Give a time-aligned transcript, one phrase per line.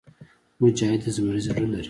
[0.61, 1.79] مجاهد د زمري زړه لري.